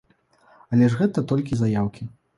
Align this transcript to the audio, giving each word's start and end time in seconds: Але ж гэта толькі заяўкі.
Але 0.77 0.89
ж 0.93 0.97
гэта 1.01 1.27
толькі 1.33 1.53
заяўкі. 1.63 2.03